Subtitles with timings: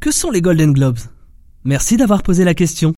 [0.00, 1.00] Que sont les Golden Globes?
[1.64, 2.94] Merci d'avoir posé la question.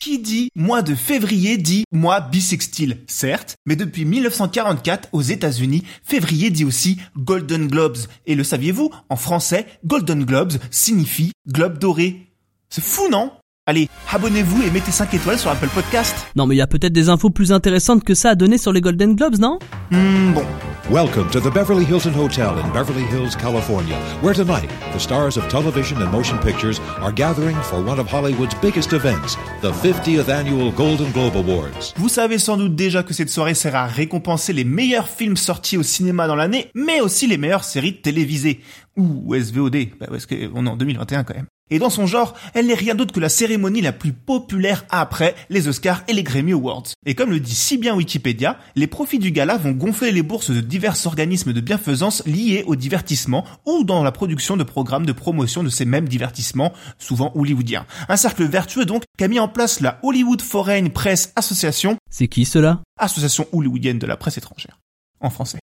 [0.00, 6.48] Qui dit mois de février dit mois bisextile, certes, mais depuis 1944 aux États-Unis, février
[6.50, 7.98] dit aussi Golden Globes.
[8.24, 8.90] Et le saviez-vous?
[9.10, 12.32] En français, Golden Globes signifie globe doré.
[12.70, 13.32] C'est fou, non?
[13.66, 16.16] Allez, abonnez-vous et mettez 5 étoiles sur Apple Podcast.
[16.36, 18.72] Non mais il y a peut-être des infos plus intéressantes que ça à donner sur
[18.72, 19.58] les Golden Globes, non?
[19.90, 20.44] Hmm, bon.
[20.90, 25.48] Welcome to the Beverly Hilton Hotel in Beverly Hills, California, where tonight the stars of
[25.48, 30.70] television and motion pictures are gathering for one of Hollywood's biggest events, the 50th annual
[30.70, 31.92] Golden Globe Awards.
[31.96, 35.76] Vous savez sans doute déjà que cette soirée sert à récompenser les meilleurs films sortis
[35.76, 38.60] au cinéma dans l'année, mais aussi les meilleures séries télévisées.
[38.96, 41.46] Ou SVOD, bah parce qu'on est en 2021 quand même.
[41.68, 45.34] Et dans son genre, elle n'est rien d'autre que la cérémonie la plus populaire après
[45.50, 46.84] les Oscars et les Grammy Awards.
[47.04, 50.52] Et comme le dit si bien Wikipédia, les profits du gala vont gonfler les bourses
[50.52, 55.12] de divers organismes de bienfaisance liés au divertissement ou dans la production de programmes de
[55.12, 57.86] promotion de ces mêmes divertissements, souvent hollywoodiens.
[58.08, 62.44] Un cercle vertueux donc qu'a mis en place la Hollywood Foreign Press Association, C'est qui
[62.44, 62.80] cela?
[63.00, 64.78] Association hollywoodienne de la presse étrangère,
[65.20, 65.58] en français.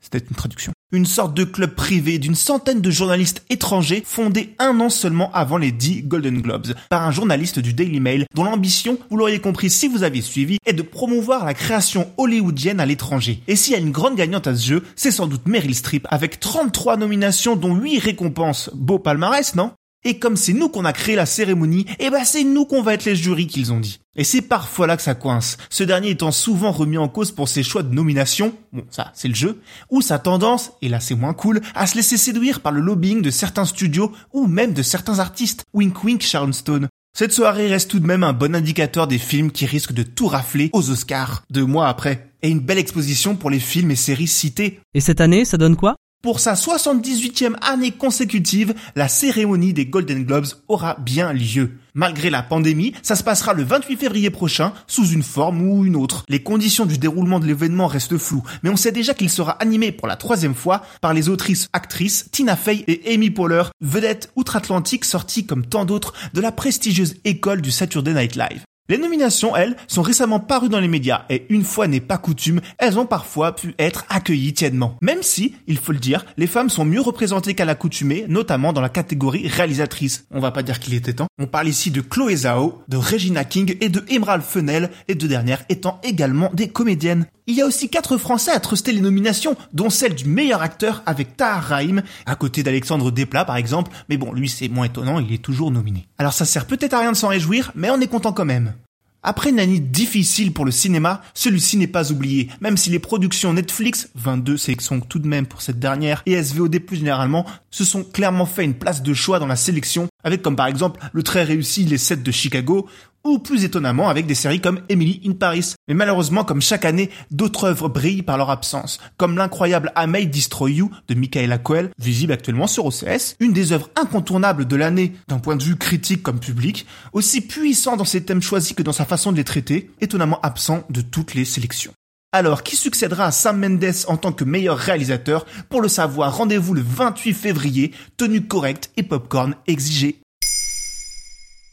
[0.00, 0.72] C'était une traduction.
[0.92, 5.56] Une sorte de club privé d'une centaine de journalistes étrangers fondé un an seulement avant
[5.56, 9.68] les 10 Golden Globes par un journaliste du Daily Mail dont l'ambition, vous l'auriez compris
[9.68, 13.40] si vous aviez suivi, est de promouvoir la création hollywoodienne à l'étranger.
[13.48, 16.06] Et s'il y a une grande gagnante à ce jeu, c'est sans doute Meryl Streep
[16.08, 18.70] avec 33 nominations dont 8 récompenses.
[18.72, 19.72] Beau palmarès, non?
[20.04, 22.94] Et comme c'est nous qu'on a créé la cérémonie, eh ben c'est nous qu'on va
[22.94, 24.00] être les jurys qu'ils ont dit.
[24.16, 27.48] Et c'est parfois là que ça coince, ce dernier étant souvent remis en cause pour
[27.48, 31.14] ses choix de nomination, bon ça c'est le jeu, ou sa tendance, et là c'est
[31.14, 34.82] moins cool, à se laisser séduire par le lobbying de certains studios ou même de
[34.82, 35.64] certains artistes.
[35.74, 36.88] Wink wink Sharon Stone.
[37.18, 40.26] Cette soirée reste tout de même un bon indicateur des films qui risquent de tout
[40.26, 42.30] rafler aux Oscars, deux mois après.
[42.42, 44.80] Et une belle exposition pour les films et séries cités.
[44.92, 45.96] Et cette année, ça donne quoi?
[46.26, 51.78] Pour sa 78e année consécutive, la cérémonie des Golden Globes aura bien lieu.
[51.94, 55.94] Malgré la pandémie, ça se passera le 28 février prochain, sous une forme ou une
[55.94, 56.24] autre.
[56.28, 59.92] Les conditions du déroulement de l'événement restent floues, mais on sait déjà qu'il sera animé
[59.92, 65.46] pour la troisième fois par les autrices-actrices Tina Fey et Amy Poehler, vedettes outre-Atlantique sorties
[65.46, 68.64] comme tant d'autres de la prestigieuse école du Saturday Night Live.
[68.88, 72.60] Les nominations, elles, sont récemment parues dans les médias et une fois n'est pas coutume,
[72.78, 74.96] elles ont parfois pu être accueillies tièdement.
[75.00, 78.80] Même si, il faut le dire, les femmes sont mieux représentées qu'à l'accoutumée, notamment dans
[78.80, 80.26] la catégorie réalisatrice.
[80.30, 81.26] On va pas dire qu'il était temps.
[81.40, 85.28] On parle ici de Chloé Zhao, de Regina King et de Emerald Fennell, les deux
[85.28, 87.26] dernières étant également des comédiennes.
[87.48, 91.04] Il y a aussi quatre Français à truster les nominations, dont celle du meilleur acteur
[91.06, 91.78] avec Tahar
[92.26, 95.70] à côté d'Alexandre Desplat par exemple, mais bon, lui c'est moins étonnant, il est toujours
[95.70, 96.08] nominé.
[96.18, 98.74] Alors ça sert peut-être à rien de s'en réjouir, mais on est content quand même.
[99.22, 103.52] Après une année difficile pour le cinéma, celui-ci n'est pas oublié, même si les productions
[103.52, 108.04] Netflix, 22 sélections tout de même pour cette dernière, et SVOD plus généralement, se sont
[108.04, 111.44] clairement fait une place de choix dans la sélection, avec comme par exemple le très
[111.44, 112.88] réussi Les 7 de Chicago,
[113.24, 115.74] ou plus étonnamment avec des séries comme Emily in Paris.
[115.88, 120.26] Mais malheureusement, comme chaque année, d'autres œuvres brillent par leur absence, comme l'incroyable I May
[120.26, 125.12] Destroy You de Michaela Coel, visible actuellement sur OCS, une des œuvres incontournables de l'année
[125.28, 128.92] d'un point de vue critique comme public, aussi puissant dans ses thèmes choisis que dans
[128.92, 131.92] sa façon de les traiter, étonnamment absent de toutes les sélections.
[132.36, 136.74] Alors, qui succédera à Sam Mendes en tant que meilleur réalisateur Pour le savoir, rendez-vous
[136.74, 140.20] le 28 février, tenue correcte et popcorn exigé.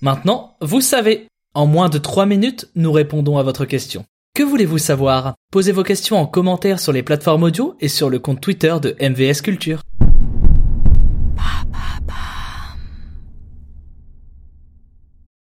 [0.02, 1.28] Maintenant, vous savez.
[1.54, 4.06] En moins de 3 minutes, nous répondons à votre question.
[4.36, 5.36] Que voulez-vous savoir?
[5.52, 8.96] Posez vos questions en commentaire sur les plateformes audio et sur le compte Twitter de
[9.02, 9.82] MVS Culture.